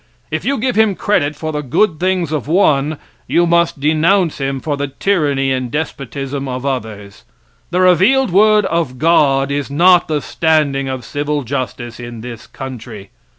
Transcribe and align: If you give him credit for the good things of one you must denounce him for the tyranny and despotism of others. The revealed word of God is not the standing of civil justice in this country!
If 0.31 0.43
you 0.45 0.57
give 0.57 0.75
him 0.75 0.95
credit 0.95 1.35
for 1.35 1.51
the 1.51 1.61
good 1.61 1.99
things 1.99 2.31
of 2.31 2.47
one 2.47 2.97
you 3.27 3.45
must 3.45 3.79
denounce 3.79 4.39
him 4.39 4.59
for 4.59 4.75
the 4.75 4.87
tyranny 4.87 5.51
and 5.51 5.69
despotism 5.69 6.47
of 6.47 6.65
others. 6.65 7.23
The 7.69 7.81
revealed 7.81 8.31
word 8.31 8.65
of 8.65 8.97
God 8.97 9.51
is 9.51 9.69
not 9.69 10.07
the 10.07 10.19
standing 10.23 10.87
of 10.89 11.05
civil 11.05 11.43
justice 11.43 11.99
in 11.99 12.21
this 12.21 12.47
country! 12.47 13.11